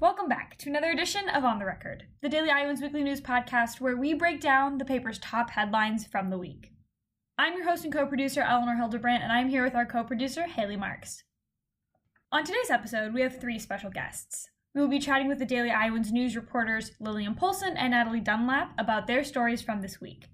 [0.00, 3.80] Welcome back to another edition of On the Record, the Daily Iowans Weekly News podcast
[3.80, 6.72] where we break down the paper's top headlines from the week.
[7.38, 10.42] I'm your host and co producer, Eleanor Hildebrandt, and I'm here with our co producer,
[10.42, 11.22] Hailey Marx.
[12.32, 14.48] On today's episode, we have three special guests.
[14.74, 18.72] We will be chatting with the Daily Iowans news reporters Lillian Poulsen and Natalie Dunlap
[18.76, 20.26] about their stories from this week.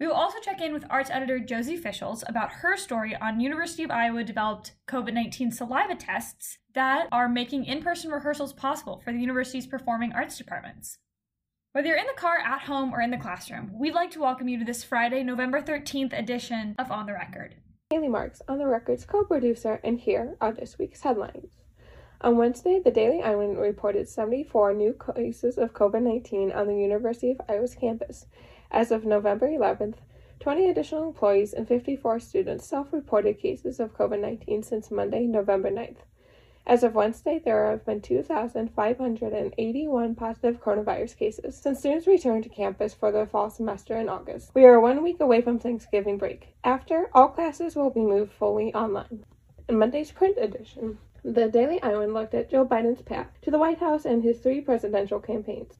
[0.00, 3.84] We will also check in with arts editor Josie Fischels about her story on University
[3.84, 9.12] of Iowa developed COVID 19 saliva tests that are making in person rehearsals possible for
[9.12, 10.98] the university's performing arts departments.
[11.72, 14.48] Whether you're in the car, at home, or in the classroom, we'd like to welcome
[14.48, 17.54] you to this Friday, November 13th edition of On the Record.
[17.90, 21.52] Hailey Marx, On the Record's co producer, and here are this week's headlines.
[22.20, 27.30] On Wednesday, the Daily Iowan reported 74 new cases of COVID 19 on the University
[27.30, 28.26] of Iowa's campus.
[28.70, 29.96] As of November 11th,
[30.40, 35.70] 20 additional employees and 54 students self reported cases of COVID 19 since Monday, November
[35.70, 35.98] 9th.
[36.66, 42.94] As of Wednesday, there have been 2,581 positive coronavirus cases since students returned to campus
[42.94, 44.50] for the fall semester in August.
[44.54, 46.54] We are one week away from Thanksgiving break.
[46.64, 49.26] After, all classes will be moved fully online.
[49.68, 53.80] In Monday's print edition, the Daily Iowan looked at Joe Biden's path to the White
[53.80, 55.74] House and his three presidential campaigns.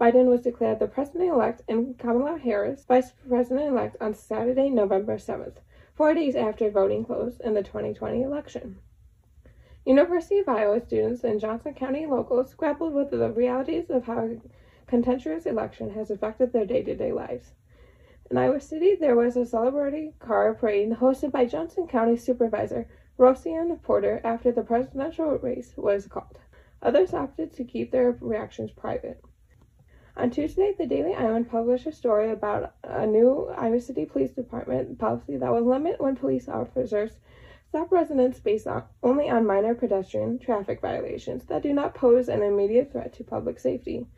[0.00, 5.18] Biden was declared the president elect and Kamala Harris vice president elect on Saturday, November
[5.18, 5.56] 7th,
[5.94, 8.78] four days after voting closed in the 2020 election.
[9.84, 14.40] University of Iowa students and Johnson County locals grappled with the realities of how a
[14.86, 17.52] contentious election has affected their day to day lives.
[18.30, 23.82] In Iowa City, there was a celebratory car parade hosted by Johnson County Supervisor Royceann
[23.82, 26.38] Porter after the presidential race was called.
[26.80, 29.22] Others opted to keep their reactions private.
[30.16, 34.98] On Tuesday, the Daily Iowan published a story about a new Iowa City Police Department
[34.98, 37.18] policy that will limit when police officers
[37.70, 42.42] Stop residents based on, only on minor pedestrian traffic violations that do not pose an
[42.42, 44.08] immediate threat to public safety.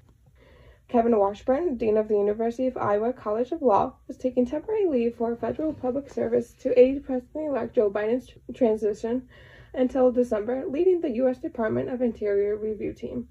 [0.88, 5.16] Kevin Washburn, Dean of the University of Iowa College of Law, was taking temporary leave
[5.16, 9.28] for federal public service to aid President elect Joe Biden's transition
[9.74, 11.36] until December, leading the U.S.
[11.36, 13.28] Department of Interior review team.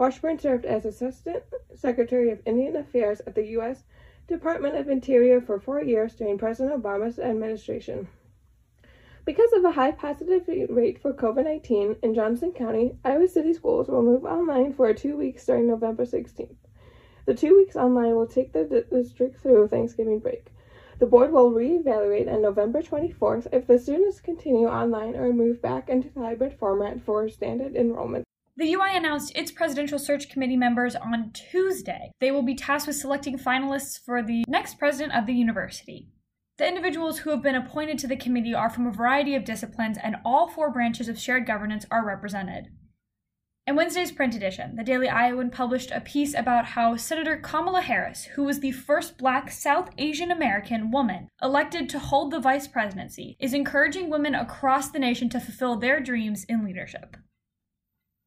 [0.00, 1.42] Washburn served as Assistant
[1.74, 3.84] Secretary of Indian Affairs at the U.S.
[4.26, 8.08] Department of Interior for four years during President Obama's administration.
[9.26, 13.88] Because of a high positivity rate for COVID 19 in Johnson County, Iowa City schools
[13.88, 16.56] will move online for two weeks starting November 16th.
[17.26, 20.46] The two weeks online will take the district through Thanksgiving break.
[20.98, 25.90] The board will reevaluate on November 24th if the students continue online or move back
[25.90, 28.24] into the hybrid format for standard enrollment.
[28.60, 32.12] The UI announced its presidential search committee members on Tuesday.
[32.20, 36.08] They will be tasked with selecting finalists for the next president of the university.
[36.58, 39.96] The individuals who have been appointed to the committee are from a variety of disciplines,
[40.02, 42.66] and all four branches of shared governance are represented.
[43.66, 48.24] In Wednesday's print edition, the Daily Iowan published a piece about how Senator Kamala Harris,
[48.24, 53.38] who was the first black South Asian American woman elected to hold the vice presidency,
[53.40, 57.16] is encouraging women across the nation to fulfill their dreams in leadership.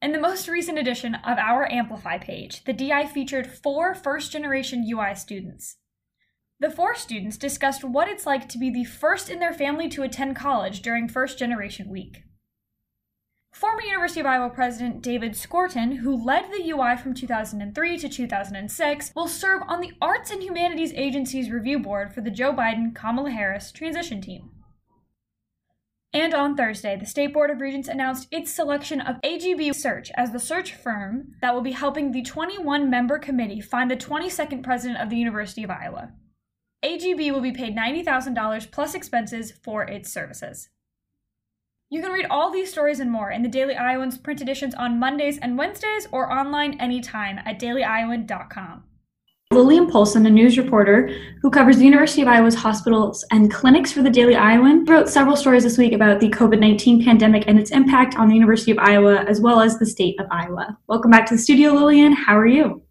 [0.02, 4.84] In the most recent edition of our Amplify page, the DI featured four first generation
[4.86, 5.76] UI students.
[6.60, 10.02] The four students discussed what it's like to be the first in their family to
[10.02, 12.22] attend college during First Generation Week.
[13.52, 19.12] Former University of Iowa President David Skorton, who led the UI from 2003 to 2006,
[19.14, 23.30] will serve on the Arts and Humanities Agency's review board for the Joe Biden Kamala
[23.30, 24.50] Harris transition team.
[26.14, 30.30] And on Thursday, the State Board of Regents announced its selection of AGB Search as
[30.30, 35.00] the search firm that will be helping the 21 member committee find the 22nd president
[35.00, 36.12] of the University of Iowa.
[36.84, 40.68] AGB will be paid $90,000 plus expenses for its services.
[41.90, 45.00] You can read all these stories and more in the Daily Iowan's print editions on
[45.00, 48.84] Mondays and Wednesdays or online anytime at dailyiowan.com.
[49.54, 51.08] Lillian Poulsen, a news reporter
[51.40, 55.36] who covers the University of Iowa's hospitals and clinics for the Daily Iowan, wrote several
[55.36, 58.78] stories this week about the COVID 19 pandemic and its impact on the University of
[58.78, 60.76] Iowa as well as the state of Iowa.
[60.88, 62.12] Welcome back to the studio, Lillian.
[62.12, 62.82] How are you?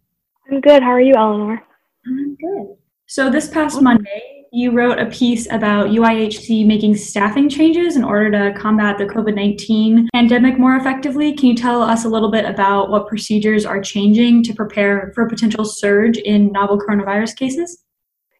[0.50, 0.82] I'm good.
[0.82, 1.62] How are you, Eleanor?
[2.06, 2.76] I'm good.
[3.06, 8.30] So, this past Monday, you wrote a piece about UIHC making staffing changes in order
[8.30, 11.32] to combat the COVID 19 pandemic more effectively.
[11.34, 15.26] Can you tell us a little bit about what procedures are changing to prepare for
[15.26, 17.82] a potential surge in novel coronavirus cases?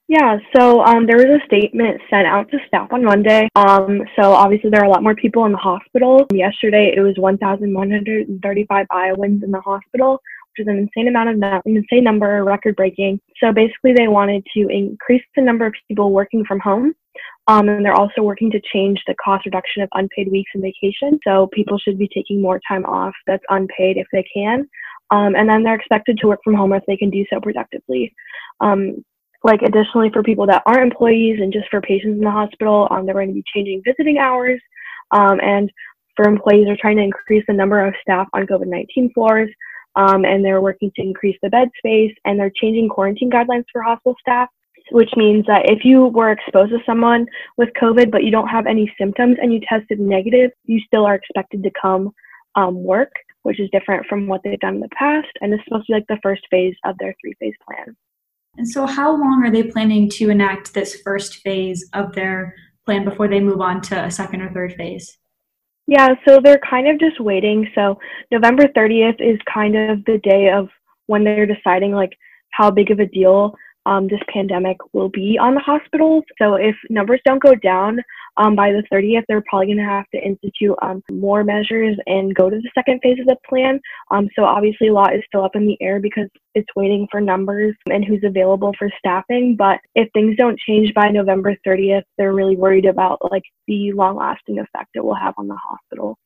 [0.07, 3.49] Yeah, so um, there was a statement sent out to staff on Monday.
[3.57, 6.27] Um, so obviously there are a lot more people in the hospital.
[6.33, 10.21] Yesterday it was 1,135 Iowans in the hospital,
[10.57, 13.21] which is an insane amount of an insane number, record breaking.
[13.43, 16.95] So basically, they wanted to increase the number of people working from home,
[17.47, 21.19] Um, and they're also working to change the cost reduction of unpaid weeks and vacation.
[21.27, 24.69] So people should be taking more time off that's unpaid if they can.
[25.11, 28.15] Um, and then they're expected to work from home if they can do so productively.
[28.61, 29.05] Um,
[29.43, 33.05] like additionally for people that aren't employees and just for patients in the hospital, um,
[33.05, 34.61] they're going to be changing visiting hours.
[35.11, 35.71] Um, and
[36.17, 39.51] for employees, they're trying to increase the number of staff on COVID-19 floors.
[39.97, 43.81] Um, and they're working to increase the bed space and they're changing quarantine guidelines for
[43.83, 44.49] hospital staff
[44.91, 47.27] which means that if you were exposed to someone
[47.57, 51.15] with COVID but you don't have any symptoms and you tested negative, you still are
[51.15, 52.11] expected to come
[52.55, 53.13] um, work,
[53.43, 55.29] which is different from what they've done in the past.
[55.41, 57.97] And is supposed to be like the first phase of their three phase plan.
[58.57, 62.55] And so, how long are they planning to enact this first phase of their
[62.85, 65.19] plan before they move on to a second or third phase?
[65.87, 67.69] Yeah, so they're kind of just waiting.
[67.75, 67.99] So,
[68.31, 70.69] November 30th is kind of the day of
[71.07, 72.13] when they're deciding like
[72.51, 73.55] how big of a deal
[73.87, 76.25] um, this pandemic will be on the hospitals.
[76.39, 77.99] So if numbers don't go down
[78.37, 82.35] um, by the 30th, they're probably going to have to institute um, more measures and
[82.35, 83.81] go to the second phase of the plan.
[84.11, 87.21] Um, so obviously, a lot is still up in the air because it's waiting for
[87.21, 89.57] numbers and who's available for staffing.
[89.57, 94.59] But if things don't change by November 30th, they're really worried about like the long-lasting
[94.59, 96.19] effect it will have on the hospital.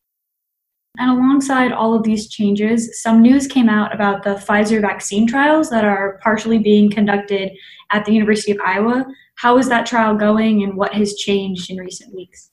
[0.98, 5.70] And alongside all of these changes, some news came out about the Pfizer vaccine trials
[5.70, 7.52] that are partially being conducted
[7.90, 9.06] at the University of Iowa.
[9.38, 12.50] How is that trial going and what has changed in recent weeks?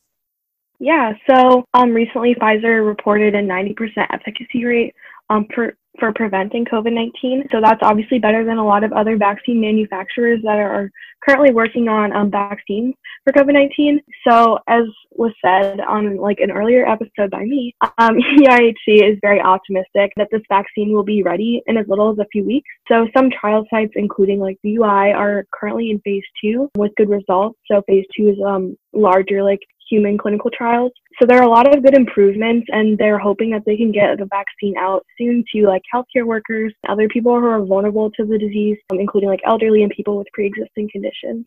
[0.80, 3.74] Yeah, so um, recently Pfizer reported a 90%
[4.12, 4.94] efficacy rate
[5.32, 7.48] um, for, for preventing COVID 19.
[7.52, 10.92] So that's obviously better than a lot of other vaccine manufacturers that are
[11.26, 12.94] currently working on um, vaccines
[13.24, 14.00] for COVID 19.
[14.28, 19.42] So, as was said on like an earlier episode by me, um, UIHC is very
[19.42, 22.70] optimistic that this vaccine will be ready in as little as a few weeks.
[22.88, 27.10] So, some trial sites, including like the UI, are currently in phase two with good
[27.10, 27.60] results.
[27.70, 30.92] So, phase two is um, larger, like human clinical trials.
[31.20, 34.18] So there are a lot of good improvements, and they're hoping that they can get
[34.18, 38.38] the vaccine out soon to like healthcare workers, other people who are vulnerable to the
[38.38, 41.46] disease, um, including like elderly and people with pre-existing conditions.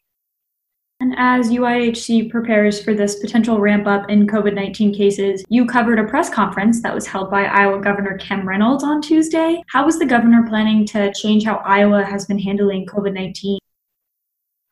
[1.00, 6.00] And as UIHC prepares for this potential ramp up in COVID 19 cases, you covered
[6.00, 9.62] a press conference that was held by Iowa Governor Kim Reynolds on Tuesday.
[9.68, 13.60] How is the governor planning to change how Iowa has been handling COVID 19?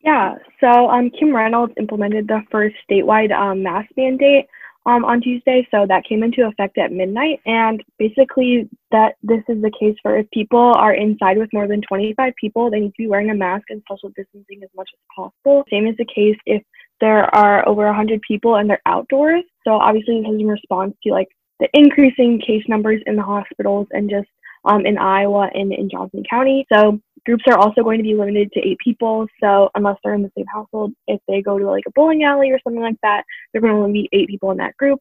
[0.07, 4.47] Yeah, so um, Kim Reynolds implemented the first statewide um, mask mandate
[4.87, 7.41] um, on Tuesday, so that came into effect at midnight.
[7.45, 11.83] And basically, that this is the case for if people are inside with more than
[11.83, 15.01] 25 people, they need to be wearing a mask and social distancing as much as
[15.17, 15.65] possible.
[15.73, 16.63] Same is the case if
[17.01, 19.43] there are over 100 people and they're outdoors.
[19.67, 21.29] So obviously, this is in response to like
[21.59, 24.29] the increasing case numbers in the hospitals and just
[24.67, 26.65] um, in Iowa and in Johnson County.
[26.73, 29.27] So Groups are also going to be limited to eight people.
[29.43, 32.53] So unless they're in the same household, if they go to like a bowling alley
[32.53, 35.01] or something like that, they're going to only be eight people in that group.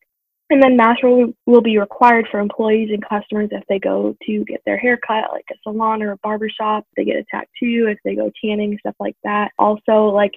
[0.50, 4.46] And then masks will, will be required for employees and customers if they go to
[4.46, 6.86] get their hair cut, like a salon or a barber shop.
[6.96, 9.52] They get a tattoo, if they go tanning, stuff like that.
[9.58, 10.34] Also, like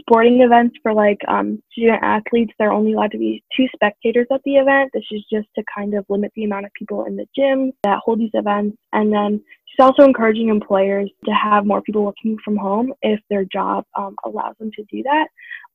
[0.00, 4.26] sporting events for like um, student athletes, there are only allowed to be two spectators
[4.32, 4.90] at the event.
[4.92, 8.00] This is just to kind of limit the amount of people in the gym that
[8.04, 8.76] hold these events.
[8.92, 13.44] And then she's also encouraging employers to have more people working from home if their
[13.44, 15.28] job um, allows them to do that.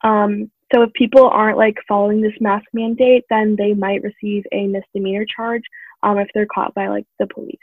[0.07, 4.67] Um, so if people aren't like following this mask mandate, then they might receive a
[4.67, 5.63] misdemeanor charge
[6.03, 7.59] um, if they're caught by like the police.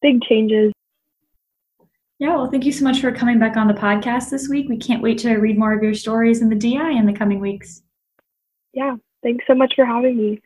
[0.00, 0.72] Big changes
[2.22, 4.68] yeah, well, thank you so much for coming back on the podcast this week.
[4.68, 7.40] We can't wait to read more of your stories in the DI in the coming
[7.40, 7.82] weeks.
[8.72, 10.40] Yeah, thanks so much for having me.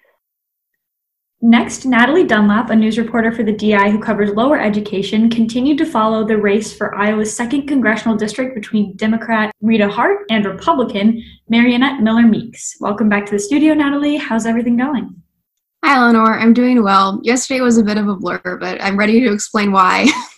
[1.43, 5.85] Next, Natalie Dunlap, a news reporter for the DI who covers lower education, continued to
[5.85, 12.01] follow the race for Iowa's second congressional district between Democrat Rita Hart and Republican Mariannette
[12.01, 12.77] Miller Meeks.
[12.81, 14.17] Welcome back to the studio, Natalie.
[14.17, 15.15] How's everything going?
[15.85, 16.39] Hi, Eleanor.
[16.39, 17.21] I'm doing well.
[17.23, 20.07] Yesterday was a bit of a blur, but I'm ready to explain why.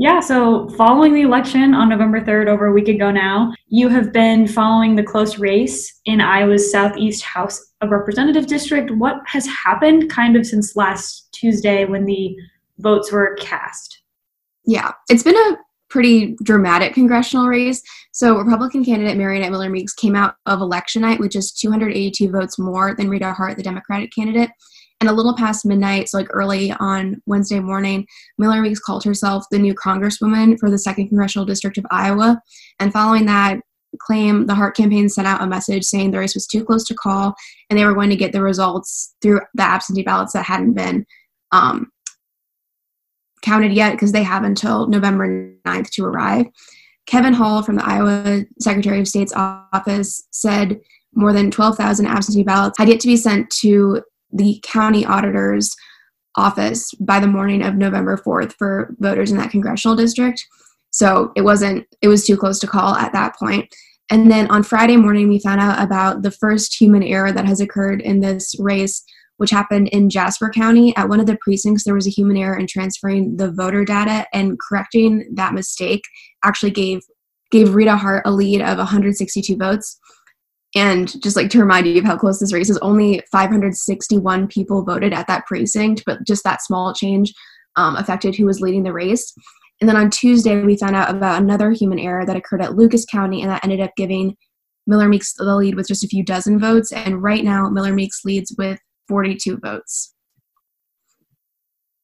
[0.00, 4.14] Yeah, so following the election on November 3rd, over a week ago now, you have
[4.14, 8.90] been following the close race in Iowa's Southeast House of Representative District.
[8.92, 12.34] What has happened kind of since last Tuesday when the
[12.78, 14.00] votes were cast?
[14.64, 15.58] Yeah, it's been a
[15.90, 17.82] pretty dramatic congressional race.
[18.12, 22.58] So, Republican candidate Mariannette Miller Meeks came out of election night with just 282 votes
[22.58, 24.48] more than Rita Hart, the Democratic candidate.
[25.00, 29.44] And a little past midnight, so like early on Wednesday morning, Miller Meeks called herself
[29.50, 32.40] the new congresswoman for the second congressional district of Iowa.
[32.80, 33.60] And following that
[33.98, 36.94] claim, the Hart campaign sent out a message saying the race was too close to
[36.94, 37.34] call,
[37.68, 41.06] and they were going to get the results through the absentee ballots that hadn't been
[41.50, 41.90] um,
[43.42, 46.46] counted yet because they have until November 9th to arrive.
[47.06, 50.78] Kevin Hall from the Iowa Secretary of State's office said
[51.14, 55.74] more than 12,000 absentee ballots had yet to be sent to the county auditor's
[56.36, 60.44] office by the morning of November 4th for voters in that congressional district.
[60.90, 63.72] So it wasn't, it was too close to call at that point.
[64.10, 67.60] And then on Friday morning, we found out about the first human error that has
[67.60, 69.04] occurred in this race,
[69.36, 70.94] which happened in Jasper County.
[70.96, 74.26] At one of the precincts, there was a human error in transferring the voter data,
[74.32, 76.02] and correcting that mistake
[76.44, 77.02] actually gave
[77.52, 79.98] gave Rita Hart a lead of 162 votes.
[80.74, 84.84] And just like to remind you of how close this race is, only 561 people
[84.84, 87.34] voted at that precinct, but just that small change
[87.76, 89.32] um, affected who was leading the race.
[89.80, 93.04] And then on Tuesday, we found out about another human error that occurred at Lucas
[93.06, 94.36] County, and that ended up giving
[94.86, 96.92] Miller Meeks the lead with just a few dozen votes.
[96.92, 100.14] And right now, Miller Meeks leads with 42 votes.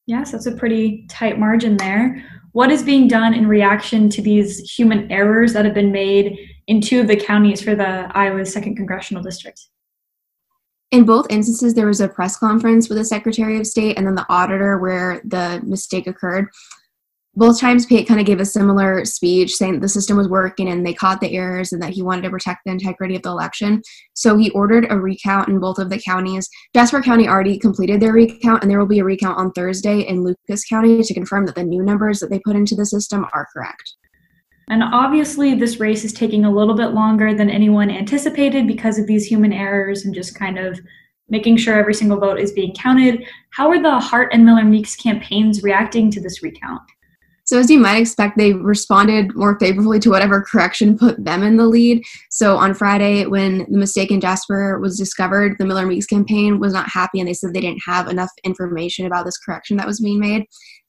[0.06, 2.25] Yes, that's a pretty tight margin there.
[2.52, 6.80] What is being done in reaction to these human errors that have been made in
[6.80, 9.68] two of the counties for the Iowa's second congressional district?
[10.92, 14.14] In both instances, there was a press conference with the Secretary of State and then
[14.14, 16.49] the auditor where the mistake occurred
[17.37, 20.68] both times Pate kind of gave a similar speech saying that the system was working
[20.68, 23.28] and they caught the errors and that he wanted to protect the integrity of the
[23.28, 23.82] election.
[24.14, 26.49] So he ordered a recount in both of the counties.
[26.75, 30.25] Jasper County already completed their recount and there will be a recount on Thursday in
[30.25, 33.46] Lucas County to confirm that the new numbers that they put into the system are
[33.52, 33.96] correct.
[34.68, 39.06] And obviously, this race is taking a little bit longer than anyone anticipated because of
[39.06, 40.80] these human errors and just kind of
[41.28, 43.25] making sure every single vote is being counted.
[43.50, 46.82] How are the Hart and Miller Meeks campaigns reacting to this recount?
[47.44, 51.56] So, as you might expect, they responded more favorably to whatever correction put them in
[51.56, 52.02] the lead.
[52.30, 56.73] So, on Friday, when the mistake in Jasper was discovered, the Miller Meeks campaign was
[56.73, 60.00] not happy and they said they didn't have enough information about this correction that was
[60.00, 60.44] being made.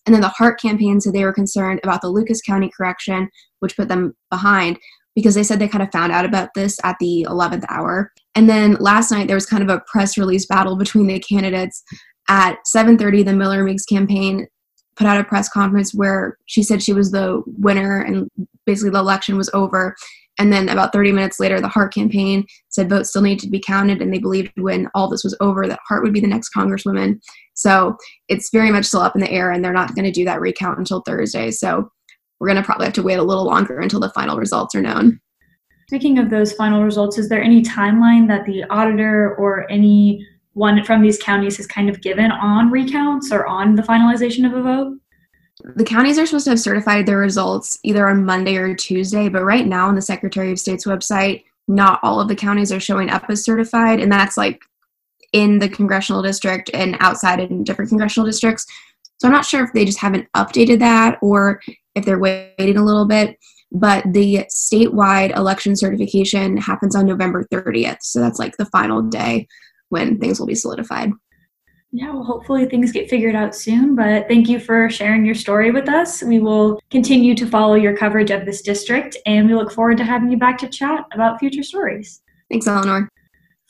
[0.07, 3.75] And then the Hart campaign said they were concerned about the Lucas County correction, which
[3.75, 4.79] put them behind
[5.15, 8.13] because they said they kind of found out about this at the 11th hour.
[8.33, 11.83] And then last night, there was kind of a press release battle between the candidates.
[12.29, 14.47] At 7:30, the Miller Meeks campaign
[14.95, 18.29] put out a press conference where she said she was the winner and
[18.65, 19.95] basically the election was over.
[20.39, 23.59] And then about 30 minutes later, the Hart campaign said votes still needed to be
[23.59, 26.53] counted, and they believed when all this was over that Hart would be the next
[26.55, 27.19] congresswoman.
[27.55, 30.25] So it's very much still up in the air, and they're not going to do
[30.25, 31.51] that recount until Thursday.
[31.51, 31.91] So
[32.39, 34.81] we're going to probably have to wait a little longer until the final results are
[34.81, 35.19] known.
[35.87, 40.83] Speaking of those final results, is there any timeline that the auditor or any one
[40.83, 44.61] from these counties has kind of given on recounts or on the finalization of a
[44.61, 44.97] vote?
[45.63, 49.43] The counties are supposed to have certified their results either on Monday or Tuesday, but
[49.43, 53.09] right now on the Secretary of State's website, not all of the counties are showing
[53.09, 54.61] up as certified, and that's like
[55.33, 58.65] in the congressional district and outside in different congressional districts.
[59.19, 61.61] So I'm not sure if they just haven't updated that or
[61.95, 63.37] if they're waiting a little bit.
[63.71, 67.97] But the statewide election certification happens on November 30th.
[68.01, 69.47] So that's like the final day
[69.89, 71.11] when things will be solidified.
[71.97, 73.95] Yeah, well, hopefully things get figured out soon.
[73.95, 76.21] But thank you for sharing your story with us.
[76.21, 80.03] We will continue to follow your coverage of this district, and we look forward to
[80.03, 82.21] having you back to chat about future stories.
[82.51, 83.09] Thanks, Eleanor.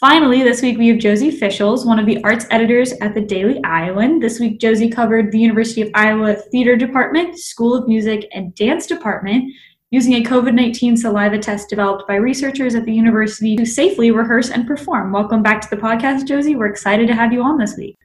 [0.02, 3.64] Finally, this week we have Josie Fischels, one of the arts editors at the Daily
[3.64, 4.20] Iowan.
[4.20, 8.88] This week, Josie covered the University of Iowa Theater Department, School of Music, and Dance
[8.88, 9.54] Department,
[9.92, 14.50] using a COVID 19 saliva test developed by researchers at the university to safely rehearse
[14.50, 15.14] and perform.
[15.14, 16.58] Welcome back to the podcast, Josie.
[16.58, 17.98] We're excited to have you on this week.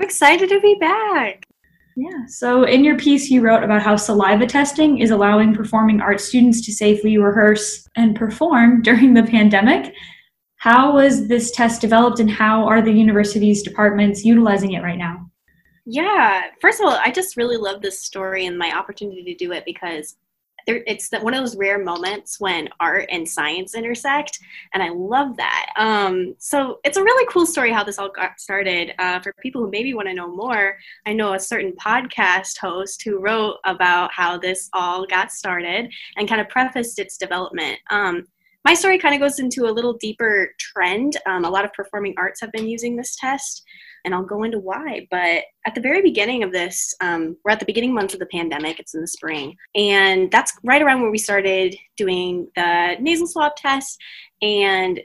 [0.00, 1.44] I'm excited to be back.
[1.94, 6.24] Yeah, so in your piece, you wrote about how saliva testing is allowing performing arts
[6.24, 9.92] students to safely rehearse and perform during the pandemic.
[10.56, 15.30] How was this test developed, and how are the university's departments utilizing it right now?
[15.84, 19.52] Yeah, first of all, I just really love this story and my opportunity to do
[19.52, 20.16] it because
[20.66, 24.38] there, it's one of those rare moments when art and science intersect,
[24.74, 25.72] and I love that.
[25.76, 28.92] Um, so it's a really cool story how this all got started.
[28.98, 30.76] Uh, for people who maybe want to know more,
[31.06, 36.28] I know a certain podcast host who wrote about how this all got started and
[36.28, 37.78] kind of prefaced its development.
[37.90, 38.26] Um,
[38.64, 41.16] my story kind of goes into a little deeper trend.
[41.26, 43.64] Um, a lot of performing arts have been using this test
[44.04, 45.06] and I'll go into why.
[45.10, 48.26] But at the very beginning of this, um, we're at the beginning months of the
[48.26, 53.26] pandemic, it's in the spring, and that's right around where we started doing the nasal
[53.26, 53.98] swab test
[54.42, 55.00] and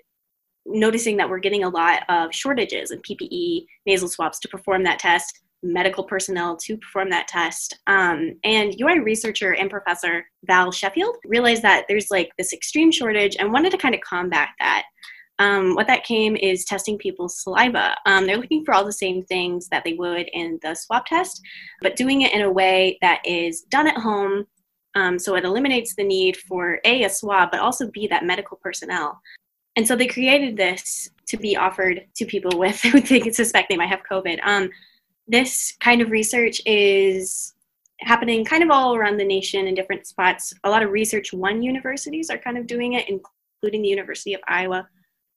[0.65, 4.99] noticing that we're getting a lot of shortages in PPE nasal swabs to perform that
[4.99, 7.77] test medical personnel to perform that test.
[7.87, 13.35] Um, and UI researcher and professor Val Sheffield realized that there's like this extreme shortage
[13.37, 14.83] and wanted to kind of combat that
[15.39, 17.95] um, what that came is testing people's saliva.
[18.05, 21.41] Um, they're looking for all the same things that they would in the swab test,
[21.81, 24.45] but doing it in a way that is done at home
[24.95, 28.57] Um, so it eliminates the need for A, a swab, but also B, that medical
[28.57, 29.19] personnel.
[29.75, 33.75] And so they created this to be offered to people with who think suspect they
[33.75, 34.39] might have COVID.
[34.43, 34.69] Um,
[35.27, 37.53] this kind of research is
[37.99, 40.53] happening kind of all around the nation in different spots.
[40.63, 44.41] A lot of Research One universities are kind of doing it, including the University of
[44.47, 44.87] Iowa.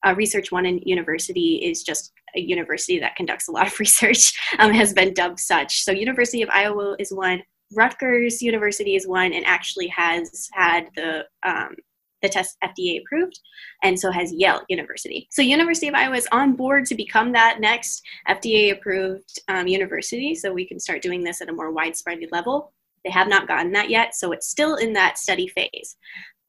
[0.06, 4.32] Uh, research One in University is just a university that conducts a lot of research,
[4.58, 5.82] um, has been dubbed such.
[5.82, 7.42] So, University of Iowa is one,
[7.74, 11.76] Rutgers University is one, and actually has had the um,
[12.22, 13.38] the test FDA approved,
[13.82, 15.28] and so has Yale University.
[15.30, 20.34] So University of Iowa is on board to become that next FDA approved um, university,
[20.34, 22.72] so we can start doing this at a more widespread level.
[23.04, 25.96] They have not gotten that yet, so it's still in that study phase.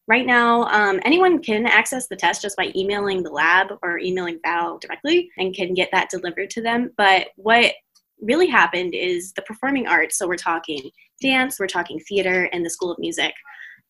[0.09, 4.39] Right now, um, anyone can access the test just by emailing the lab or emailing
[4.43, 6.89] Val directly and can get that delivered to them.
[6.97, 7.73] But what
[8.19, 10.89] really happened is the performing arts, so we're talking
[11.21, 13.33] dance, we're talking theater, and the School of Music,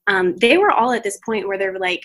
[0.08, 2.04] um, they were all at this point where they're like,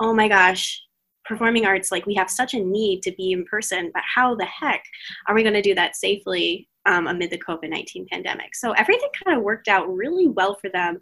[0.00, 0.80] oh my gosh,
[1.24, 4.44] performing arts, like we have such a need to be in person, but how the
[4.44, 4.84] heck
[5.26, 8.54] are we going to do that safely um, amid the COVID 19 pandemic?
[8.54, 11.00] So everything kind of worked out really well for them.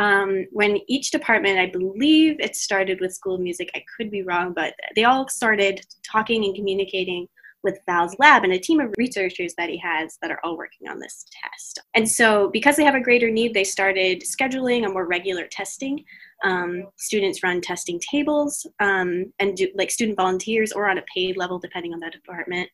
[0.00, 4.22] Um, when each department, I believe it started with School of Music, I could be
[4.22, 7.28] wrong, but they all started talking and communicating
[7.62, 10.88] with Val's lab and a team of researchers that he has that are all working
[10.88, 11.82] on this test.
[11.92, 16.02] And so, because they have a greater need, they started scheduling a more regular testing.
[16.42, 21.36] Um, students run testing tables um, and do like student volunteers or on a paid
[21.36, 22.70] level, depending on the department.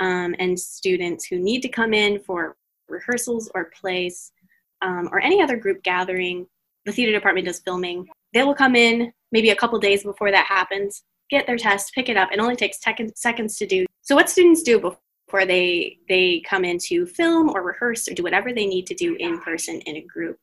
[0.00, 2.56] Um, and students who need to come in for
[2.88, 4.32] rehearsals or plays
[4.84, 6.46] um, or any other group gathering.
[6.86, 8.06] The theater department does filming.
[8.32, 12.08] They will come in maybe a couple days before that happens, get their test, pick
[12.08, 12.30] it up.
[12.32, 12.78] It only takes
[13.16, 17.62] seconds to do so what students do before they they come in to film or
[17.62, 20.38] rehearse or do whatever they need to do in person in a group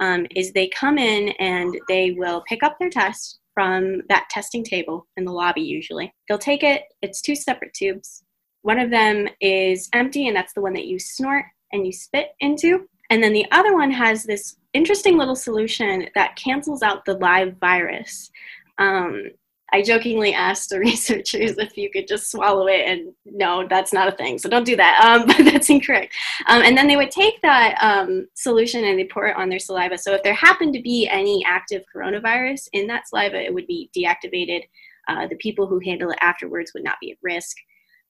[0.00, 4.64] um, is they come in and they will pick up their test from that testing
[4.64, 6.12] table in the lobby usually.
[6.26, 8.24] They'll take it, it's two separate tubes.
[8.62, 12.30] One of them is empty and that's the one that you snort and you spit
[12.40, 12.88] into.
[13.10, 17.56] And then the other one has this interesting little solution that cancels out the live
[17.58, 18.30] virus.
[18.78, 19.30] Um,
[19.72, 24.08] I jokingly asked the researchers if you could just swallow it, and no, that's not
[24.08, 24.38] a thing.
[24.38, 25.00] So don't do that.
[25.04, 26.14] Um, but that's incorrect.
[26.46, 29.58] Um, and then they would take that um, solution and they pour it on their
[29.58, 29.98] saliva.
[29.98, 33.90] So if there happened to be any active coronavirus in that saliva, it would be
[33.96, 34.62] deactivated.
[35.08, 37.56] Uh, the people who handle it afterwards would not be at risk.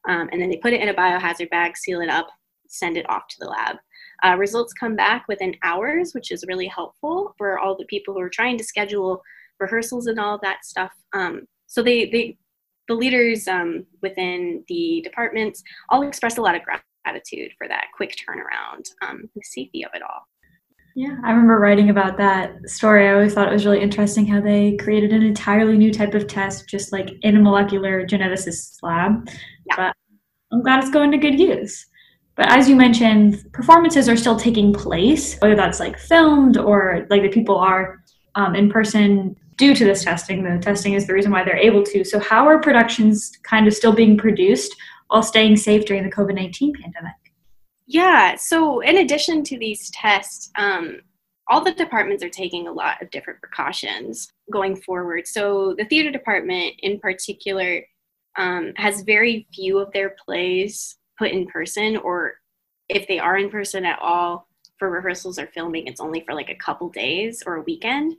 [0.07, 2.29] Um, and then they put it in a biohazard bag, seal it up,
[2.69, 3.77] send it off to the lab.
[4.25, 8.21] Uh, results come back within hours, which is really helpful for all the people who
[8.21, 9.23] are trying to schedule
[9.61, 10.93] rehearsals and all that stuff.
[11.13, 12.39] Um, so they, they
[12.89, 18.15] the leaders um, within the departments all express a lot of gratitude for that quick
[18.17, 20.27] turnaround, um, the safety of it all.
[20.97, 23.09] Yeah, I remember writing about that story.
[23.09, 26.29] I always thought it was really interesting how they created an entirely new type of
[26.29, 29.29] test, just like in a molecular geneticist's lab.
[29.67, 29.77] Yeah.
[29.77, 29.97] But
[30.53, 31.85] I'm glad it's going to good use.
[32.37, 37.23] But as you mentioned, performances are still taking place, whether that's like filmed or like
[37.23, 38.03] the people are
[38.35, 40.43] um, in person due to this testing.
[40.43, 42.05] The testing is the reason why they're able to.
[42.05, 44.75] So, how are productions kind of still being produced
[45.09, 47.15] while staying safe during the COVID 19 pandemic?
[47.87, 51.01] Yeah, so in addition to these tests, um,
[51.49, 55.29] all the departments are taking a lot of different precautions going forward.
[55.29, 57.83] So, the theater department in particular
[58.37, 62.35] um, has very few of their plays put in person, or
[62.89, 64.49] if they are in person at all
[64.79, 68.15] for rehearsals or filming, it's only for like a couple days or a weekend.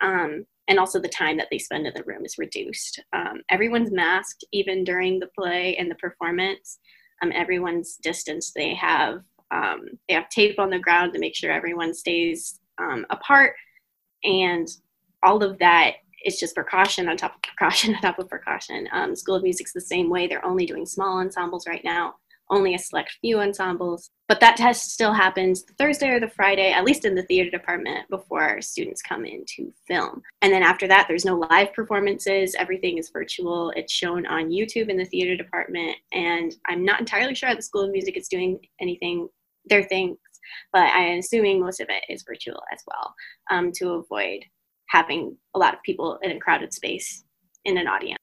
[0.00, 3.00] Um, and also the time that they spend in the room is reduced.
[3.12, 6.78] Um, everyone's masked even during the play and the performance.
[7.22, 8.52] Um, everyone's distance.
[8.54, 9.20] They have
[9.52, 13.56] um, they have tape on the ground to make sure everyone stays um, apart,
[14.22, 14.68] and
[15.24, 18.88] all of that is just precaution on top of precaution on top of precaution.
[18.92, 20.28] Um, School of Music's the same way.
[20.28, 22.14] They're only doing small ensembles right now
[22.50, 24.10] only a select few ensembles.
[24.28, 27.50] But that test still happens the Thursday or the Friday, at least in the theater
[27.50, 30.22] department, before students come in to film.
[30.42, 32.54] And then after that, there's no live performances.
[32.58, 33.72] Everything is virtual.
[33.76, 35.96] It's shown on YouTube in the theater department.
[36.12, 39.28] And I'm not entirely sure how the School of Music is doing anything,
[39.66, 40.18] their things,
[40.72, 43.14] but I'm assuming most of it is virtual as well
[43.50, 44.44] um, to avoid
[44.88, 47.24] having a lot of people in a crowded space
[47.64, 48.18] in an audience.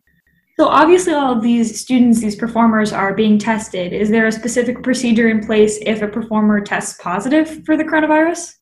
[0.60, 3.93] So obviously all of these students, these performers are being tested.
[3.93, 8.56] Is there a specific procedure in place if a performer tests positive for the coronavirus?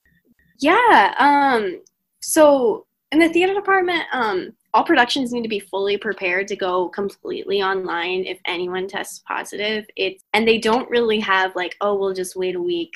[0.60, 1.14] Yeah.
[1.18, 1.82] Um,
[2.22, 6.90] so in the theater department, um, all productions need to be fully prepared to go
[6.90, 9.86] completely online if anyone tests positive.
[9.96, 12.94] It's and they don't really have like, oh, we'll just wait a week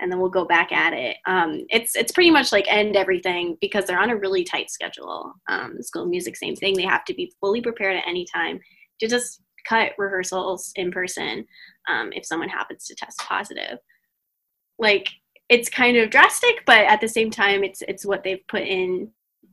[0.00, 1.16] and then we'll go back at it.
[1.26, 5.32] Um, it's it's pretty much like end everything because they're on a really tight schedule.
[5.48, 6.74] Um, School Music, same thing.
[6.74, 8.60] They have to be fully prepared at any time
[9.00, 11.46] to just cut rehearsals in person
[11.88, 13.78] um, if someone happens to test positive.
[14.78, 15.08] Like
[15.48, 19.10] it's kind of drastic, but at the same time, it's it's what they've put in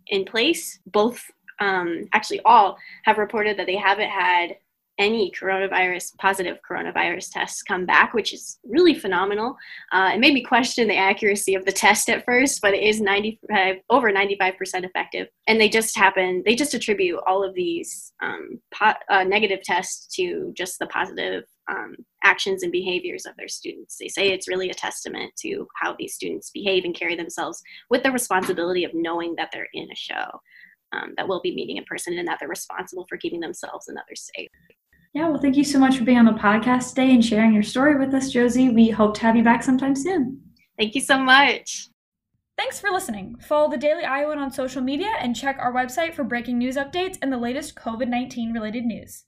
[0.08, 0.80] in place.
[0.88, 1.24] Both,
[1.60, 4.56] um, actually, all have reported that they haven't had
[4.98, 9.56] any coronavirus positive coronavirus tests come back, which is really phenomenal.
[9.92, 13.02] Uh, it made me question the accuracy of the test at first, but it is
[13.02, 15.28] 95 over 95% effective.
[15.48, 20.14] And they just happen they just attribute all of these um, po- uh, negative tests
[20.16, 23.98] to just the positive um, actions and behaviors of their students.
[23.98, 28.04] They say it's really a testament to how these students behave and carry themselves with
[28.04, 30.42] the responsibility of knowing that they're in a show.
[30.94, 33.98] Um, that will be meeting in person and that they're responsible for keeping themselves and
[33.98, 34.50] others safe.
[35.14, 37.64] Yeah, well, thank you so much for being on the podcast today and sharing your
[37.64, 38.70] story with us, Josie.
[38.70, 40.42] We hope to have you back sometime soon.
[40.78, 41.90] Thank you so much.
[42.58, 43.36] Thanks for listening.
[43.42, 47.18] Follow the Daily Iowan on social media and check our website for breaking news updates
[47.22, 49.26] and the latest COVID 19 related news.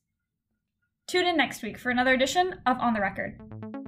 [1.08, 3.83] Tune in next week for another edition of On the Record.